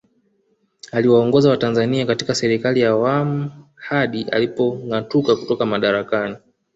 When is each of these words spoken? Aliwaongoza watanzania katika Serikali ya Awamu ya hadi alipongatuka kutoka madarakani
Aliwaongoza 0.91 1.49
watanzania 1.49 2.05
katika 2.05 2.35
Serikali 2.35 2.79
ya 2.79 2.89
Awamu 2.89 3.41
ya 3.43 3.51
hadi 3.75 4.23
alipongatuka 4.23 5.35
kutoka 5.35 5.65
madarakani 5.65 6.35